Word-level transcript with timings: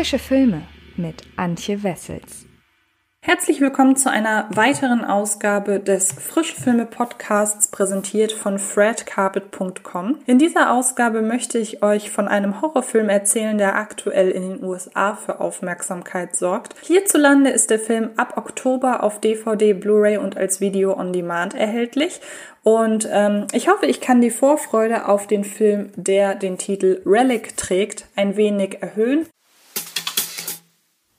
Frische 0.00 0.18
Filme 0.18 0.62
mit 0.96 1.24
Antje 1.36 1.82
Wessels. 1.82 2.46
Herzlich 3.20 3.60
willkommen 3.60 3.96
zu 3.96 4.10
einer 4.10 4.48
weiteren 4.48 5.04
Ausgabe 5.04 5.78
des 5.78 6.10
Frischfilme 6.10 6.86
Podcasts 6.86 7.68
präsentiert 7.70 8.32
von 8.32 8.58
fredcarpet.com. 8.58 10.20
In 10.24 10.38
dieser 10.38 10.72
Ausgabe 10.72 11.20
möchte 11.20 11.58
ich 11.58 11.82
euch 11.82 12.10
von 12.10 12.28
einem 12.28 12.62
Horrorfilm 12.62 13.10
erzählen, 13.10 13.58
der 13.58 13.76
aktuell 13.76 14.30
in 14.30 14.48
den 14.48 14.64
USA 14.64 15.16
für 15.16 15.38
Aufmerksamkeit 15.38 16.34
sorgt. 16.34 16.76
Hierzulande 16.80 17.50
ist 17.50 17.68
der 17.68 17.78
Film 17.78 18.08
ab 18.16 18.38
Oktober 18.38 19.02
auf 19.02 19.20
DVD, 19.20 19.74
Blu-ray 19.74 20.16
und 20.16 20.34
als 20.34 20.62
Video 20.62 20.98
on 20.98 21.12
Demand 21.12 21.52
erhältlich. 21.52 22.22
Und 22.62 23.06
ähm, 23.12 23.48
ich 23.52 23.68
hoffe, 23.68 23.84
ich 23.84 24.00
kann 24.00 24.22
die 24.22 24.30
Vorfreude 24.30 25.08
auf 25.08 25.26
den 25.26 25.44
Film, 25.44 25.90
der 25.94 26.36
den 26.36 26.56
Titel 26.56 27.02
Relic 27.04 27.58
trägt, 27.58 28.06
ein 28.16 28.38
wenig 28.38 28.80
erhöhen. 28.80 29.26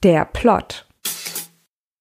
Der 0.03 0.25
Plot. 0.25 0.87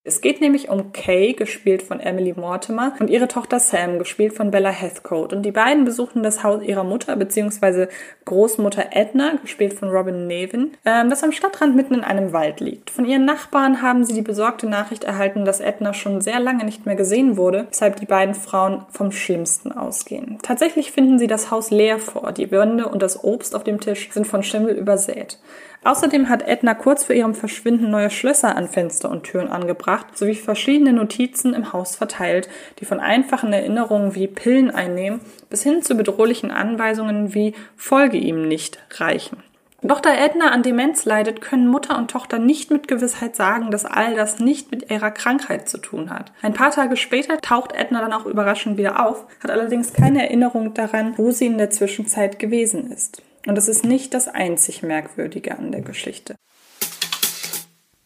Es 0.05 0.23
geht 0.23 0.41
nämlich 0.41 0.71
um 0.71 0.93
Kay, 0.93 1.35
gespielt 1.35 1.83
von 1.83 2.01
Emily 2.01 2.33
Mortimer, 2.33 2.95
und 2.99 3.11
ihre 3.11 3.29
Tochter 3.29 3.61
Sam, 3.61 3.99
gespielt 3.99 4.33
von 4.33 4.51
Bella 4.51 4.71
Heathcote. 4.71 5.37
Und 5.37 5.43
die 5.43 5.53
beiden 5.53 5.85
besuchen 5.85 6.23
das 6.23 6.43
Haus 6.43 6.63
ihrer 6.63 6.83
Mutter, 6.83 7.15
beziehungsweise 7.17 7.91
Großmutter 8.25 8.87
Edna, 8.93 9.35
gespielt 9.43 9.75
von 9.75 9.91
Robin 9.91 10.27
Nevin, 10.27 10.73
ähm, 10.87 11.11
das 11.11 11.23
am 11.23 11.33
Stadtrand 11.33 11.77
mitten 11.77 11.93
in 11.93 12.03
einem 12.03 12.33
Wald 12.33 12.61
liegt. 12.61 12.89
Von 12.89 13.05
ihren 13.05 13.27
Nachbarn 13.27 13.83
haben 13.83 14.03
sie 14.07 14.15
die 14.15 14.23
besorgte 14.23 14.67
Nachricht 14.67 15.05
erhalten, 15.05 15.45
dass 15.45 15.61
Edna 15.61 15.93
schon 15.93 16.23
sehr 16.23 16.41
lange 16.41 16.65
nicht 16.65 16.87
mehr 16.87 16.97
gesehen 16.97 17.37
wurde, 17.37 17.67
weshalb 17.69 17.97
die 17.97 18.07
beiden 18.07 18.35
Frauen 18.35 18.87
vom 18.89 19.13
Schlimmsten 19.13 19.73
ausgehen. 19.73 20.39
Tatsächlich 20.43 20.91
finden 20.91 21.19
sie 21.19 21.27
das 21.27 21.51
Haus 21.51 21.71
leer 21.71 21.99
vor. 21.99 22.33
Die 22.33 22.51
Wände 22.51 22.89
und 22.89 23.03
das 23.03 23.23
Obst 23.23 23.55
auf 23.55 23.65
dem 23.65 23.79
Tisch 23.79 24.11
sind 24.11 24.27
von 24.27 24.43
Schimmel 24.43 24.75
übersät. 24.75 25.39
Außerdem 25.83 26.29
hat 26.29 26.47
Edna 26.47 26.75
kurz 26.75 27.05
vor 27.05 27.15
ihrem 27.15 27.35
Verschwinden 27.35 27.91
neue 27.91 28.11
Schlösser 28.11 28.55
an 28.55 28.69
Fenster 28.69 29.11
und 29.11 29.25
Türen 29.25 29.49
angebracht, 29.49 30.17
sowie 30.17 30.35
verschiedene 30.35 30.93
Notizen 30.93 31.55
im 31.55 31.73
Haus 31.73 31.97
verteilt, 31.97 32.49
die 32.81 32.85
von 32.85 33.01
einfachen 33.01 33.53
Erinnerungen 33.53 34.15
wie 34.15 34.27
Pillen 34.27 34.71
einnehmen 34.71 35.21
bis 35.49 35.63
hin 35.63 35.83
zu 35.83 35.95
bedrohlichen 35.95 36.51
Anweisungen 36.51 37.35
wie 37.35 37.55
Folge 37.77 38.19
ihm 38.19 38.47
nicht 38.47 38.79
reichen. 38.99 39.39
Doch 39.83 40.01
da 40.01 40.15
Edna 40.15 40.51
an 40.51 40.63
Demenz 40.63 41.07
leidet, 41.07 41.41
können 41.41 41.67
Mutter 41.67 41.97
und 41.97 42.11
Tochter 42.11 42.39
nicht 42.39 42.71
mit 42.71 42.87
Gewissheit 42.87 43.35
sagen, 43.35 43.71
dass 43.71 43.87
all 43.87 44.15
das 44.15 44.39
nicht 44.39 44.71
mit 44.71 44.91
ihrer 44.91 45.11
Krankheit 45.11 45.71
zu 45.71 45.79
tun 45.79 46.11
hat. 46.11 46.33
Ein 46.43 46.53
paar 46.53 46.71
Tage 46.71 46.99
später 46.99 47.41
taucht 47.41 47.73
Edna 47.73 48.03
dann 48.03 48.13
auch 48.13 48.27
überraschend 48.27 48.77
wieder 48.77 49.07
auf, 49.07 49.25
hat 49.43 49.51
allerdings 49.51 49.95
keine 49.95 50.23
Erinnerung 50.23 50.75
daran, 50.75 51.15
wo 51.17 51.31
sie 51.31 51.47
in 51.47 51.57
der 51.57 51.71
Zwischenzeit 51.71 52.39
gewesen 52.39 52.93
ist. 52.93 53.23
Und 53.47 53.55
das 53.55 53.69
ist 53.69 53.85
nicht 53.85 54.15
das 54.15 54.29
einzig 54.29 54.83
Merkwürdige 54.83 55.57
an 55.57 55.73
der 55.73 55.81
Geschichte. 55.81 56.37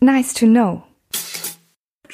Nice 0.00 0.34
to 0.34 0.46
know. 0.46 0.82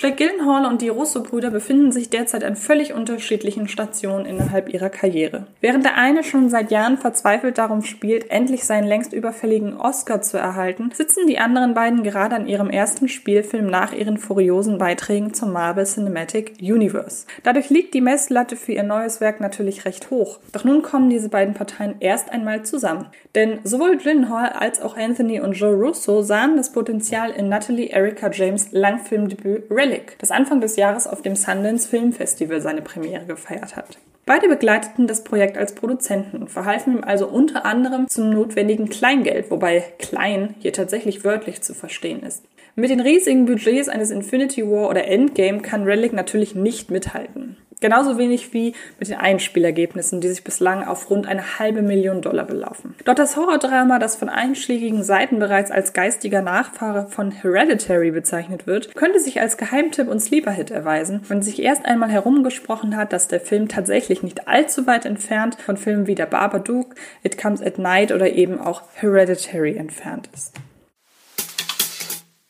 Jack 0.02 0.16
Gyllenhaal 0.16 0.64
und 0.64 0.80
die 0.80 0.88
Russo-Brüder 0.88 1.50
befinden 1.50 1.92
sich 1.92 2.08
derzeit 2.08 2.42
an 2.42 2.56
völlig 2.56 2.94
unterschiedlichen 2.94 3.68
Stationen 3.68 4.24
innerhalb 4.24 4.72
ihrer 4.72 4.88
Karriere. 4.88 5.46
Während 5.60 5.84
der 5.84 5.98
eine 5.98 6.24
schon 6.24 6.48
seit 6.48 6.70
Jahren 6.70 6.96
verzweifelt 6.96 7.58
darum 7.58 7.82
spielt, 7.82 8.30
endlich 8.30 8.64
seinen 8.64 8.88
längst 8.88 9.12
überfälligen 9.12 9.76
Oscar 9.76 10.22
zu 10.22 10.38
erhalten, 10.38 10.90
sitzen 10.94 11.26
die 11.26 11.36
anderen 11.38 11.74
beiden 11.74 12.02
gerade 12.02 12.34
an 12.34 12.46
ihrem 12.46 12.70
ersten 12.70 13.08
Spielfilm 13.08 13.66
nach 13.66 13.92
ihren 13.92 14.16
furiosen 14.16 14.78
Beiträgen 14.78 15.34
zum 15.34 15.52
Marvel 15.52 15.84
Cinematic 15.84 16.54
Universe. 16.62 17.26
Dadurch 17.42 17.68
liegt 17.68 17.92
die 17.92 18.00
Messlatte 18.00 18.56
für 18.56 18.72
ihr 18.72 18.84
neues 18.84 19.20
Werk 19.20 19.42
natürlich 19.42 19.84
recht 19.84 20.08
hoch. 20.08 20.38
Doch 20.52 20.64
nun 20.64 20.80
kommen 20.80 21.10
diese 21.10 21.28
beiden 21.28 21.52
Parteien 21.52 21.96
erst 22.00 22.32
einmal 22.32 22.62
zusammen. 22.62 23.08
Denn 23.34 23.58
sowohl 23.64 23.98
Gyllenhaal 23.98 24.48
als 24.48 24.80
auch 24.80 24.96
Anthony 24.96 25.40
und 25.40 25.52
Joe 25.52 25.74
Russo 25.74 26.22
sahen 26.22 26.56
das 26.56 26.72
Potenzial 26.72 27.32
in 27.32 27.50
Natalie 27.50 27.90
Erika 27.90 28.30
James 28.32 28.68
Langfilmdebüt 28.72 29.70
Relic 29.70 29.89
Relic, 29.90 30.16
das 30.18 30.30
Anfang 30.30 30.60
des 30.60 30.76
Jahres 30.76 31.06
auf 31.06 31.22
dem 31.22 31.34
Sundance 31.34 31.88
Film 31.88 32.12
Festival 32.12 32.60
seine 32.60 32.82
Premiere 32.82 33.24
gefeiert 33.24 33.76
hat. 33.76 33.98
Beide 34.26 34.48
begleiteten 34.48 35.06
das 35.06 35.24
Projekt 35.24 35.58
als 35.58 35.74
Produzenten 35.74 36.46
verhalfen 36.46 36.98
ihm 36.98 37.04
also 37.04 37.26
unter 37.26 37.64
anderem 37.64 38.06
zum 38.08 38.30
notwendigen 38.30 38.88
Kleingeld, 38.88 39.50
wobei 39.50 39.80
klein 39.98 40.54
hier 40.60 40.72
tatsächlich 40.72 41.24
wörtlich 41.24 41.62
zu 41.62 41.74
verstehen 41.74 42.22
ist. 42.22 42.44
Mit 42.76 42.90
den 42.90 43.00
riesigen 43.00 43.46
Budgets 43.46 43.88
eines 43.88 44.12
Infinity 44.12 44.64
War 44.64 44.88
oder 44.88 45.08
Endgame 45.08 45.60
kann 45.60 45.82
Relic 45.82 46.12
natürlich 46.12 46.54
nicht 46.54 46.90
mithalten. 46.90 47.56
Genauso 47.80 48.18
wenig 48.18 48.52
wie 48.52 48.74
mit 48.98 49.08
den 49.08 49.16
Einspielergebnissen, 49.16 50.20
die 50.20 50.28
sich 50.28 50.44
bislang 50.44 50.86
auf 50.86 51.08
rund 51.08 51.26
eine 51.26 51.58
halbe 51.58 51.80
Million 51.80 52.20
Dollar 52.20 52.44
belaufen. 52.44 52.94
Doch 53.06 53.14
das 53.14 53.36
Horrordrama, 53.36 53.98
das 53.98 54.16
von 54.16 54.28
einschlägigen 54.28 55.02
Seiten 55.02 55.38
bereits 55.38 55.70
als 55.70 55.94
geistiger 55.94 56.42
Nachfahre 56.42 57.06
von 57.08 57.30
Hereditary 57.30 58.10
bezeichnet 58.10 58.66
wird, 58.66 58.94
könnte 58.94 59.18
sich 59.18 59.40
als 59.40 59.56
Geheimtipp 59.56 60.08
und 60.08 60.20
Sleeper-Hit 60.20 60.70
erweisen, 60.70 61.22
wenn 61.28 61.40
sich 61.40 61.62
erst 61.62 61.86
einmal 61.86 62.10
herumgesprochen 62.10 62.96
hat, 62.96 63.14
dass 63.14 63.28
der 63.28 63.40
Film 63.40 63.68
tatsächlich 63.68 64.22
nicht 64.22 64.46
allzu 64.46 64.86
weit 64.86 65.06
entfernt 65.06 65.56
von 65.60 65.78
Filmen 65.78 66.06
wie 66.06 66.14
Der 66.14 66.26
Babadook, 66.26 66.94
It 67.22 67.38
Comes 67.38 67.62
at 67.62 67.78
Night 67.78 68.12
oder 68.12 68.30
eben 68.30 68.60
auch 68.60 68.82
Hereditary 68.94 69.76
entfernt 69.76 70.28
ist. 70.34 70.54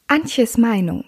Antjes 0.08 0.58
Meinung 0.58 1.04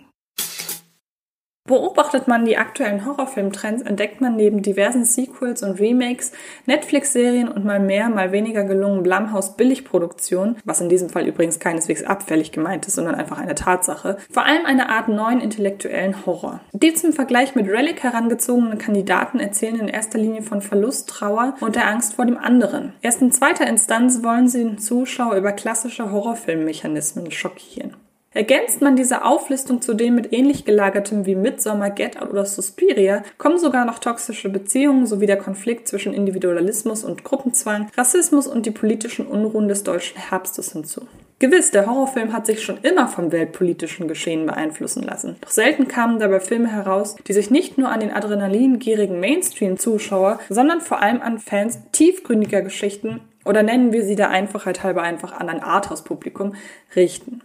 Beobachtet 1.72 2.28
man 2.28 2.44
die 2.44 2.58
aktuellen 2.58 3.06
Horrorfilmtrends, 3.06 3.80
entdeckt 3.80 4.20
man 4.20 4.36
neben 4.36 4.60
diversen 4.60 5.06
Sequels 5.06 5.62
und 5.62 5.80
Remakes, 5.80 6.32
Netflix-Serien 6.66 7.48
und 7.48 7.64
mal 7.64 7.80
mehr, 7.80 8.10
mal 8.10 8.30
weniger 8.30 8.64
gelungen 8.64 9.02
Blumhouse-Billigproduktionen, 9.02 10.58
was 10.66 10.82
in 10.82 10.90
diesem 10.90 11.08
Fall 11.08 11.26
übrigens 11.26 11.60
keineswegs 11.60 12.04
abfällig 12.04 12.52
gemeint 12.52 12.86
ist, 12.86 12.96
sondern 12.96 13.14
einfach 13.14 13.38
eine 13.38 13.54
Tatsache, 13.54 14.18
vor 14.30 14.44
allem 14.44 14.66
eine 14.66 14.90
Art 14.90 15.08
neuen 15.08 15.40
intellektuellen 15.40 16.26
Horror. 16.26 16.60
Die 16.74 16.92
zum 16.92 17.14
Vergleich 17.14 17.54
mit 17.54 17.66
Relic 17.66 18.02
herangezogenen 18.02 18.76
Kandidaten 18.76 19.40
erzählen 19.40 19.80
in 19.80 19.88
erster 19.88 20.18
Linie 20.18 20.42
von 20.42 20.60
Verlust, 20.60 21.08
Trauer 21.08 21.54
und 21.60 21.74
der 21.74 21.88
Angst 21.88 22.16
vor 22.16 22.26
dem 22.26 22.36
anderen. 22.36 22.92
Erst 23.00 23.22
in 23.22 23.32
zweiter 23.32 23.66
Instanz 23.66 24.22
wollen 24.22 24.46
sie 24.46 24.62
den 24.62 24.76
Zuschauer 24.76 25.36
über 25.36 25.52
klassische 25.52 26.12
Horrorfilmmechanismen 26.12 27.30
schockieren. 27.30 27.96
Ergänzt 28.34 28.80
man 28.80 28.96
diese 28.96 29.24
Auflistung 29.24 29.82
zudem 29.82 30.14
mit 30.14 30.32
ähnlich 30.32 30.64
gelagertem 30.64 31.26
wie 31.26 31.34
Midsommar, 31.34 31.90
Get 31.90 32.20
Out 32.20 32.30
oder 32.30 32.46
Suspiria, 32.46 33.22
kommen 33.36 33.58
sogar 33.58 33.84
noch 33.84 33.98
toxische 33.98 34.48
Beziehungen 34.48 35.06
sowie 35.06 35.26
der 35.26 35.36
Konflikt 35.36 35.86
zwischen 35.86 36.14
Individualismus 36.14 37.04
und 37.04 37.24
Gruppenzwang, 37.24 37.90
Rassismus 37.94 38.46
und 38.46 38.64
die 38.64 38.70
politischen 38.70 39.26
Unruhen 39.26 39.68
des 39.68 39.84
deutschen 39.84 40.18
Herbstes 40.18 40.72
hinzu. 40.72 41.02
Gewiss, 41.40 41.72
der 41.72 41.86
Horrorfilm 41.86 42.32
hat 42.32 42.46
sich 42.46 42.62
schon 42.62 42.78
immer 42.82 43.08
vom 43.08 43.32
weltpolitischen 43.32 44.08
Geschehen 44.08 44.46
beeinflussen 44.46 45.02
lassen. 45.02 45.36
Doch 45.40 45.50
selten 45.50 45.88
kamen 45.88 46.18
dabei 46.20 46.40
Filme 46.40 46.68
heraus, 46.68 47.16
die 47.26 47.32
sich 47.32 47.50
nicht 47.50 47.76
nur 47.76 47.88
an 47.88 48.00
den 48.00 48.12
adrenalingierigen 48.12 49.18
Mainstream-Zuschauer, 49.20 50.38
sondern 50.48 50.80
vor 50.80 51.02
allem 51.02 51.20
an 51.20 51.38
Fans 51.38 51.80
tiefgründiger 51.90 52.62
Geschichten 52.62 53.20
oder 53.44 53.62
nennen 53.62 53.92
wir 53.92 54.04
sie 54.04 54.14
der 54.14 54.30
Einfachheit 54.30 54.84
halber 54.84 55.02
einfach 55.02 55.32
an 55.32 55.48
ein 55.48 55.62
Arthouse-Publikum 55.62 56.54
richten. 56.94 57.42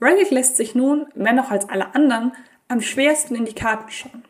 Relic 0.00 0.30
lässt 0.30 0.56
sich 0.56 0.74
nun, 0.74 1.06
mehr 1.14 1.32
noch 1.32 1.50
als 1.50 1.68
alle 1.68 1.94
anderen, 1.94 2.32
am 2.68 2.80
schwersten 2.80 3.34
in 3.34 3.44
die 3.44 3.54
Karten 3.54 3.90
schauen. 3.90 4.24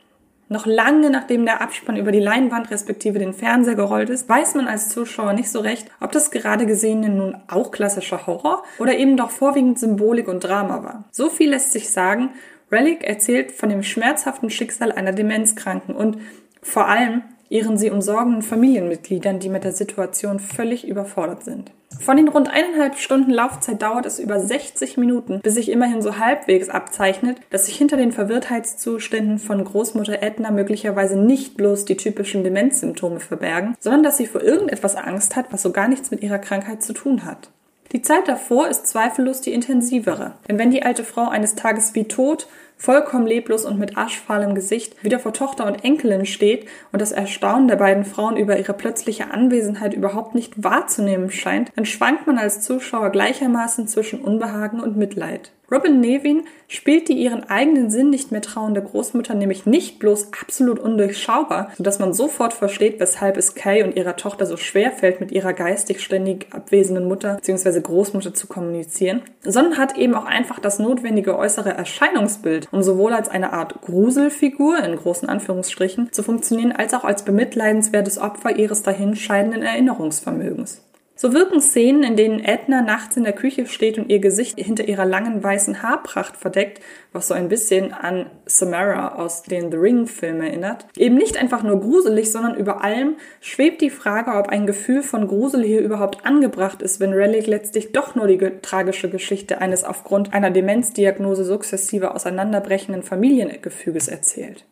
Noch 0.49 0.65
lange 0.65 1.11
nachdem 1.11 1.45
der 1.45 1.61
Abspann 1.61 1.97
über 1.97 2.13
die 2.13 2.21
Leinwand 2.21 2.71
respektive 2.71 3.19
den 3.19 3.35
Fernseher 3.35 3.75
gerollt 3.75 4.11
ist, 4.11 4.29
weiß 4.29 4.55
man 4.55 4.69
als 4.69 4.91
Zuschauer 4.91 5.33
nicht 5.33 5.51
so 5.51 5.59
recht, 5.59 5.91
ob 6.01 6.13
das 6.13 6.31
gerade 6.31 6.67
Gesehene 6.67 7.09
nun 7.09 7.37
auch 7.49 7.73
klassischer 7.73 8.29
Horror 8.29 8.63
oder 8.79 8.97
eben 8.97 9.17
doch 9.17 9.31
vorwiegend 9.31 9.81
Symbolik 9.81 10.29
und 10.29 10.45
Drama 10.45 10.85
war. 10.85 11.05
So 11.11 11.31
viel 11.31 11.51
lässt 11.51 11.73
sich 11.73 11.91
sagen, 11.91 12.31
Relic 12.71 13.03
erzählt 13.03 13.51
von 13.51 13.71
dem 13.71 13.83
schmerzhaften 13.83 14.51
Schicksal 14.51 14.93
einer 14.93 15.13
Demenzkranken 15.13 15.97
und 15.97 16.19
vor 16.63 16.87
allem 16.87 17.23
ihren 17.49 17.77
sie 17.77 17.91
umsorgenden 17.91 18.43
Familienmitgliedern, 18.43 19.41
die 19.41 19.49
mit 19.49 19.65
der 19.65 19.73
Situation 19.73 20.39
völlig 20.39 20.87
überfordert 20.87 21.45
sind. 21.45 21.73
Von 22.01 22.17
den 22.17 22.29
rund 22.29 22.49
eineinhalb 22.49 22.99
Stunden 22.99 23.31
Laufzeit 23.31 23.83
dauert 23.83 24.07
es 24.07 24.19
über 24.19 24.39
60 24.41 24.97
Minuten, 24.97 25.41
bis 25.41 25.55
sich 25.55 25.71
immerhin 25.71 26.03
so 26.03 26.19
halbwegs 26.19 26.69
abzeichnet, 26.69 27.39
dass 27.51 27.67
sich 27.67 27.77
hinter 27.77 27.97
den 27.97 28.13
Verwirrtheitszuständen 28.13 29.39
von 29.39 29.65
Großmutter 29.65 30.23
Edna 30.23 30.51
möglicherweise 30.51 31.19
nicht 31.19 31.57
bloß 31.57 31.85
die 31.85 31.97
typischen 31.97 32.45
Demenzsymptome 32.45 33.21
verbergen, 33.21 33.75
sondern 33.81 34.03
dass 34.03 34.17
sie 34.17 34.27
vor 34.27 34.43
irgendetwas 34.43 34.97
Angst 34.97 35.37
hat, 35.37 35.47
was 35.51 35.63
so 35.63 35.73
gar 35.73 35.89
nichts 35.89 36.11
mit 36.11 36.23
ihrer 36.23 36.39
Krankheit 36.39 36.83
zu 36.83 36.93
tun 36.93 37.25
hat. 37.25 37.51
Die 37.93 38.03
Zeit 38.03 38.29
davor 38.29 38.69
ist 38.69 38.87
zweifellos 38.87 39.41
die 39.41 39.53
intensivere, 39.53 40.35
denn 40.49 40.59
wenn 40.59 40.71
die 40.71 40.83
alte 40.83 41.05
Frau 41.05 41.29
eines 41.29 41.55
Tages 41.55 41.95
wie 41.95 42.05
tot 42.05 42.49
vollkommen 42.77 43.27
leblos 43.27 43.65
und 43.65 43.79
mit 43.79 43.97
aschfahlem 43.97 44.55
Gesicht 44.55 45.03
wieder 45.03 45.19
vor 45.19 45.33
Tochter 45.33 45.67
und 45.67 45.83
Enkelin 45.85 46.27
steht 46.27 46.67
und 46.93 47.01
das 47.01 47.13
Erstaunen 47.13 47.69
der 47.69 47.77
beiden 47.77 48.05
Frauen 48.05 48.37
über 48.37 48.59
ihre 48.59 48.75
plötzliche 48.75 49.31
Anwesenheit 49.31 49.95
überhaupt 49.95 50.35
nicht 50.35 50.63
wahrzunehmen 50.63 51.31
scheint, 51.31 51.73
dann 51.75 51.87
schwankt 51.87 52.27
man 52.27 52.39
als 52.39 52.61
Zuschauer 52.61 53.11
gleichermaßen 53.11 53.89
zwischen 53.89 54.21
Unbehagen 54.21 54.81
und 54.81 54.97
Mitleid. 54.97 55.53
Robin 55.71 56.01
Nevin 56.01 56.45
spielt 56.69 57.09
die 57.09 57.15
ihren 57.15 57.43
eigenen 57.45 57.91
Sinn 57.91 58.11
nicht 58.11 58.31
mehr 58.31 58.41
trauende 58.41 58.81
Großmutter 58.83 59.35
nämlich 59.35 59.67
nicht 59.67 59.99
bloß 59.99 60.29
absolut 60.41 60.79
undurchschaubar, 60.79 61.73
sodass 61.77 61.99
man 61.99 62.15
sofort 62.15 62.53
versteht, 62.53 63.01
weshalb 63.01 63.37
es 63.37 63.57
Kay 63.57 63.83
und 63.83 63.97
ihrer 63.97 64.17
Tochter 64.17 64.47
so 64.47 64.57
schwer 64.57 64.93
fällt, 64.93 65.21
mit 65.21 65.33
ihrer 65.33 65.53
geistig 65.53 66.01
ständig 66.03 66.47
abwesenden 66.53 67.09
Mutter 67.09 67.35
bzw. 67.35 67.81
Großmutter 67.81 68.33
zu 68.33 68.47
kommunizieren, 68.47 69.23
sondern 69.43 69.77
hat 69.77 69.97
eben 69.97 70.15
auch 70.15 70.27
einfach 70.27 70.61
das 70.61 70.79
notwendige 70.79 71.37
äußere 71.37 71.71
Erscheinungsbild, 71.71 72.69
um 72.71 72.85
sowohl 72.85 73.13
als 73.13 73.29
eine 73.29 73.53
Art 73.53 73.81
Gruselfigur 73.83 74.79
in 74.79 74.95
großen 74.95 75.29
Anführungsstrichen 75.29 76.13
zu 76.13 76.23
funktionieren, 76.23 76.73
als 76.73 76.95
auch 76.95 77.05
als 77.05 77.25
bemitleidenswertes 77.25 78.19
Opfer 78.19 78.57
ihres 78.57 78.83
dahinscheidenden 78.83 79.63
Erinnerungsvermögens. 79.63 80.83
So 81.19 81.33
wirken 81.33 81.63
Szenen, 81.63 82.03
in 82.03 82.15
denen 82.15 82.45
Edna 82.45 82.83
nachts 82.83 83.17
in 83.17 83.25
der 83.25 83.33
Küche 83.33 83.65
steht 83.65 83.97
und 83.97 84.11
ihr 84.11 84.19
Gesicht 84.19 84.59
hinter 84.59 84.87
ihrer 84.87 85.07
langen 85.07 85.43
weißen 85.43 85.83
Haarpracht 85.83 86.37
verdeckt, 86.37 86.83
was 87.13 87.29
so 87.29 87.35
ein 87.35 87.49
bisschen 87.49 87.95
an 87.95 88.27
Samara 88.45 89.15
aus 89.15 89.43
den 89.43 89.71
The 89.71 89.79
Ring-Filmen 89.79 90.43
erinnert, 90.43 90.87
eben 90.95 91.15
nicht 91.15 91.39
einfach 91.39 91.63
nur 91.63 91.81
gruselig, 91.81 92.31
sondern 92.31 92.55
über 92.55 92.85
allem 92.85 93.17
schwebt 93.41 93.81
die 93.81 93.89
Frage, 93.89 94.33
ob 94.33 94.51
ein 94.51 94.67
Gefühl 94.67 95.03
von 95.03 95.27
Grusel 95.27 95.65
hier 95.65 95.81
überhaupt 95.81 96.27
angebracht 96.27 96.83
ist, 96.83 97.01
wenn 97.01 97.15
Relic 97.15 97.47
letztlich 97.47 97.93
doch 97.93 98.15
nur 98.15 98.27
die 98.27 98.37
tragische 98.61 99.09
Geschichte 99.09 99.59
eines 99.63 99.85
aufgrund 99.85 100.35
einer 100.35 100.51
Demenzdiagnose 100.51 101.45
sukzessive 101.45 102.15
auseinanderbrechenden 102.15 103.03
Familiengefüges 103.03 104.09
erzählt. 104.09 104.67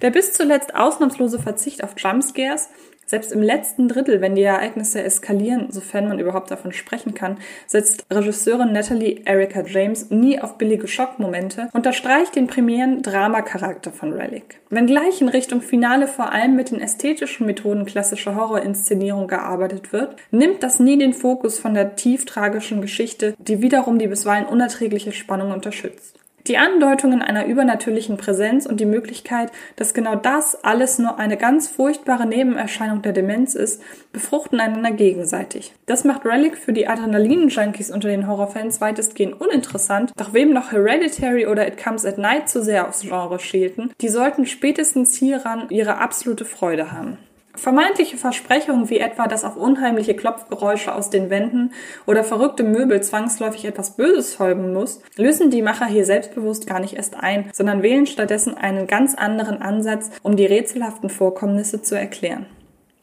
Der 0.00 0.10
bis 0.10 0.32
zuletzt 0.32 0.74
ausnahmslose 0.74 1.38
Verzicht 1.38 1.84
auf 1.84 1.90
Jumpscares 1.98 2.70
selbst 3.10 3.32
im 3.32 3.42
letzten 3.42 3.88
Drittel, 3.88 4.20
wenn 4.20 4.36
die 4.36 4.42
Ereignisse 4.42 5.02
eskalieren, 5.02 5.66
sofern 5.70 6.08
man 6.08 6.20
überhaupt 6.20 6.50
davon 6.52 6.72
sprechen 6.72 7.12
kann, 7.12 7.38
setzt 7.66 8.06
Regisseurin 8.08 8.72
Natalie 8.72 9.22
Erica 9.24 9.62
James 9.66 10.10
nie 10.10 10.40
auf 10.40 10.58
billige 10.58 10.86
Schockmomente, 10.86 11.68
unterstreicht 11.72 12.36
den 12.36 12.46
primären 12.46 13.02
Dramacharakter 13.02 13.90
von 13.90 14.12
Relic. 14.12 14.60
Wenngleich 14.70 15.20
in 15.20 15.28
Richtung 15.28 15.60
Finale 15.60 16.06
vor 16.06 16.30
allem 16.30 16.54
mit 16.54 16.70
den 16.70 16.80
ästhetischen 16.80 17.46
Methoden 17.46 17.84
klassischer 17.84 18.36
Horrorinszenierung 18.36 19.26
gearbeitet 19.26 19.92
wird, 19.92 20.14
nimmt 20.30 20.62
das 20.62 20.78
nie 20.78 20.96
den 20.96 21.12
Fokus 21.12 21.58
von 21.58 21.74
der 21.74 21.96
tief 21.96 22.26
tragischen 22.26 22.80
Geschichte, 22.80 23.34
die 23.38 23.60
wiederum 23.60 23.98
die 23.98 24.06
bisweilen 24.06 24.46
unerträgliche 24.46 25.10
Spannung 25.10 25.50
unterstützt. 25.50 26.19
Die 26.46 26.56
Andeutungen 26.56 27.22
einer 27.22 27.46
übernatürlichen 27.46 28.16
Präsenz 28.16 28.66
und 28.66 28.80
die 28.80 28.86
Möglichkeit, 28.86 29.52
dass 29.76 29.94
genau 29.94 30.16
das 30.16 30.64
alles 30.64 30.98
nur 30.98 31.18
eine 31.18 31.36
ganz 31.36 31.68
furchtbare 31.68 32.26
Nebenerscheinung 32.26 33.02
der 33.02 33.12
Demenz 33.12 33.54
ist, 33.54 33.82
befruchten 34.12 34.60
einander 34.60 34.90
gegenseitig. 34.90 35.72
Das 35.86 36.04
macht 36.04 36.24
Relic 36.24 36.56
für 36.56 36.72
die 36.72 36.88
Adrenalin-Junkies 36.88 37.90
unter 37.90 38.08
den 38.08 38.26
Horrorfans 38.26 38.80
weitestgehend 38.80 39.40
uninteressant, 39.40 40.12
doch 40.16 40.32
wem 40.32 40.52
noch 40.52 40.72
Hereditary 40.72 41.46
oder 41.46 41.66
It 41.68 41.82
Comes 41.82 42.04
at 42.04 42.18
Night 42.18 42.48
zu 42.48 42.62
sehr 42.62 42.88
aufs 42.88 43.02
Genre 43.02 43.38
schielten, 43.38 43.92
die 44.00 44.08
sollten 44.08 44.46
spätestens 44.46 45.14
hieran 45.14 45.66
ihre 45.70 45.98
absolute 45.98 46.44
Freude 46.44 46.92
haben. 46.92 47.18
Vermeintliche 47.60 48.16
Versprechungen 48.16 48.88
wie 48.88 49.00
etwa, 49.00 49.26
dass 49.26 49.44
auf 49.44 49.54
unheimliche 49.54 50.14
Klopfgeräusche 50.14 50.94
aus 50.94 51.10
den 51.10 51.28
Wänden 51.28 51.74
oder 52.06 52.24
verrückte 52.24 52.62
Möbel 52.62 53.02
zwangsläufig 53.02 53.66
etwas 53.66 53.96
Böses 53.96 54.34
folgen 54.34 54.72
muss, 54.72 55.02
lösen 55.16 55.50
die 55.50 55.60
Macher 55.60 55.84
hier 55.84 56.06
selbstbewusst 56.06 56.66
gar 56.66 56.80
nicht 56.80 56.94
erst 56.94 57.16
ein, 57.16 57.50
sondern 57.52 57.82
wählen 57.82 58.06
stattdessen 58.06 58.56
einen 58.56 58.86
ganz 58.86 59.14
anderen 59.14 59.60
Ansatz, 59.60 60.10
um 60.22 60.36
die 60.36 60.46
rätselhaften 60.46 61.10
Vorkommnisse 61.10 61.82
zu 61.82 61.94
erklären. 61.96 62.46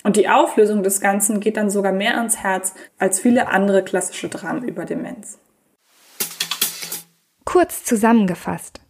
Und 0.04 0.16
die 0.16 0.28
Auflösung 0.28 0.82
des 0.82 1.02
Ganzen 1.02 1.40
geht 1.40 1.56
dann 1.56 1.70
sogar 1.70 1.92
mehr 1.92 2.18
ans 2.18 2.38
Herz 2.38 2.74
als 2.98 3.20
viele 3.20 3.50
andere 3.50 3.84
klassische 3.84 4.28
Dramen 4.28 4.64
über 4.68 4.86
Demenz. 4.86 5.38
Kurz 7.46 7.84
zusammengefasst. 7.84 8.82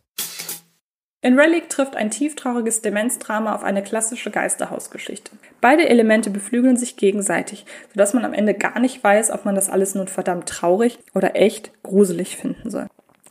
In 1.21 1.39
Relic 1.39 1.69
trifft 1.69 1.95
ein 1.95 2.11
tieftrauriges 2.11 2.81
Demenzdrama 2.81 3.55
auf 3.55 3.63
eine 3.63 3.81
klassische 3.81 4.29
Geisterhausgeschichte. 4.29 5.31
Beide 5.61 5.89
Elemente 5.89 6.29
beflügeln 6.29 6.77
sich 6.77 6.95
gegenseitig, 6.95 7.65
sodass 7.89 8.13
man 8.13 8.23
am 8.23 8.33
Ende 8.33 8.53
gar 8.53 8.79
nicht 8.79 9.03
weiß, 9.03 9.31
ob 9.31 9.43
man 9.43 9.55
das 9.55 9.69
alles 9.69 9.95
nun 9.95 10.07
verdammt 10.07 10.47
traurig 10.47 10.99
oder 11.15 11.35
echt 11.35 11.71
gruselig 11.81 12.37
finden 12.37 12.69
soll. 12.69 12.87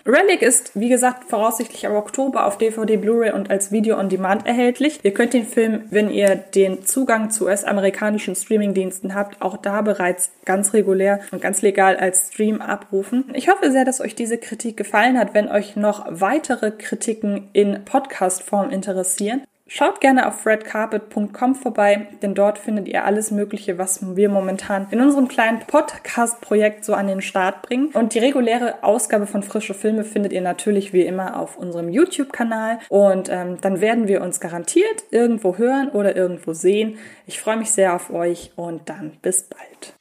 Relic 0.07 0.41
ist, 0.41 0.71
wie 0.75 0.89
gesagt, 0.89 1.25
voraussichtlich 1.25 1.87
ab 1.87 1.95
Oktober 1.95 2.47
auf 2.47 2.59
DVD, 2.59 2.97
Blu-ray 2.97 3.33
und 3.33 3.51
als 3.51 3.73
Video 3.73 3.99
on 3.99 4.09
Demand 4.09 4.47
erhältlich. 4.47 5.01
Ihr 5.03 5.13
könnt 5.13 5.35
den 5.35 5.47
Film, 5.47 5.85
wenn 5.91 6.11
ihr 6.11 6.37
den 6.37 6.85
Zugang 6.85 7.31
zu 7.31 7.47
US-amerikanischen 7.47 8.37
Streamingdiensten 8.37 9.15
habt, 9.15 9.43
auch 9.43 9.57
da 9.57 9.83
bereits 9.83 10.31
ganz 10.45 10.75
regulär 10.75 11.21
und 11.33 11.43
ganz 11.43 11.61
legal 11.61 11.97
als 11.97 12.29
Stream 12.33 12.61
abrufen. 12.61 13.25
Ich 13.35 13.49
hoffe 13.49 13.73
sehr, 13.73 13.85
dass 13.85 14.01
euch 14.01 14.15
diese 14.15 14.39
Kritik 14.39 14.77
gefallen 14.77 15.19
hat. 15.19 15.35
Wenn 15.35 15.49
euch 15.49 15.75
noch 15.75 16.07
weitere 16.09 16.71
Kritiken 16.71 17.49
in 17.53 17.85
Podcast-Form 17.85 18.71
interessieren, 18.71 19.43
Schaut 19.69 20.01
gerne 20.01 20.29
auf 20.29 20.47
redcarpet.com 20.47 21.57
vorbei, 21.57 22.07
denn 22.23 22.37
dort 22.37 22.57
findet 22.57 22.87
ihr 22.87 23.05
alles 23.05 23.33
Mögliche, 23.33 23.79
was 23.79 24.15
wir 24.15 24.29
momentan 24.29 24.87
in 24.93 25.01
unserem 25.01 25.27
kleinen 25.27 25.59
Podcast-Projekt 25.59 26.85
so 26.85 26.95
an 26.95 27.09
den 27.09 27.21
Start 27.21 27.63
bringen. 27.63 27.89
Und 27.89 28.15
die 28.15 28.21
reguläre 28.21 28.85
Ausgabe 28.85 29.27
von 29.27 29.43
Frische 29.43 29.75
Filme 29.75 30.05
findet 30.05 30.33
ihr 30.33 30.41
natürlich 30.41 30.93
wie 30.93 31.03
immer 31.03 31.41
auf 31.41 31.57
unserem 31.57 31.89
YouTube-Kanal. 31.89 32.79
Und 32.91 33.29
ähm, 33.29 33.61
dann 33.61 33.81
werden 33.81 34.07
wir 34.07 34.23
uns 34.23 34.39
garantiert 34.39 35.03
irgendwo 35.11 35.59
hören 35.59 35.89
oder 35.89 36.15
irgendwo 36.15 36.53
sehen. 36.53 36.99
Ich 37.27 37.41
freue 37.41 37.57
mich 37.57 37.73
sehr 37.73 37.93
auf 37.93 38.11
euch 38.11 38.53
und 38.55 38.89
dann 38.89 39.19
bis 39.21 39.49
bald. 39.49 39.95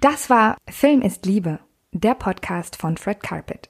Das 0.00 0.30
war 0.30 0.56
Film 0.70 1.02
ist 1.02 1.26
Liebe, 1.26 1.58
der 1.92 2.14
Podcast 2.14 2.76
von 2.76 2.96
Fred 2.96 3.22
Carpet. 3.22 3.69